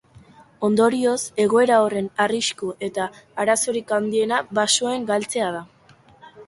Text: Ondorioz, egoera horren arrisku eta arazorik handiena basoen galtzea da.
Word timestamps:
Ondorioz, 0.67 1.17
egoera 1.43 1.77
horren 1.83 2.09
arrisku 2.25 2.71
eta 2.89 3.07
arazorik 3.45 3.97
handiena 3.99 4.43
basoen 4.61 5.09
galtzea 5.13 5.55
da. 5.61 5.65